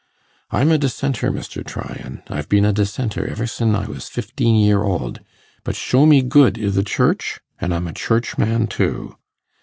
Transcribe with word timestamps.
I'm 0.49 0.71
a 0.71 0.79
Dissenter, 0.79 1.31
Mr. 1.31 1.63
Tryan; 1.63 2.23
I've 2.27 2.49
been 2.49 2.65
a 2.65 2.73
Dissenter 2.73 3.27
ever 3.29 3.45
sin' 3.45 3.75
I 3.75 3.85
was 3.85 4.09
fifteen 4.09 4.55
'ear 4.55 4.81
old; 4.81 5.19
but 5.63 5.75
show 5.75 6.07
me 6.07 6.23
good 6.23 6.57
i' 6.59 6.69
the 6.69 6.81
Church, 6.81 7.39
an' 7.59 7.71
I'm 7.71 7.85
a 7.87 7.93
Churchman 7.93 8.65
too. 8.65 9.15